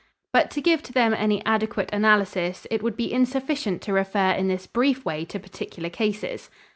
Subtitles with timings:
[0.33, 4.47] But to give to them any adequate analysis, it would be insufficient to refer in
[4.47, 6.49] this brief way to particular cases.